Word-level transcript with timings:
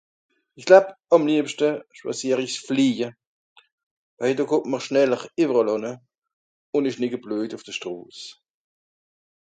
Ìch 0.57 0.67
glab, 0.67 0.85
àm 1.13 1.23
liebschte, 1.29 1.69
schwàsier 1.97 2.39
ìch 2.45 2.59
flieje, 2.67 3.07
waje 4.19 4.35
do 4.37 4.43
kùmmt 4.49 4.67
m'r 4.71 4.83
schneller 4.85 5.21
ìwweràll 5.41 5.73
ànne, 5.75 5.91
ùn 6.75 6.87
ìsch 6.89 6.99
nìe 6.99 7.11
gebleujt 7.13 7.55
ùf 7.55 7.63
de 7.67 7.73
Stros. 7.77 8.17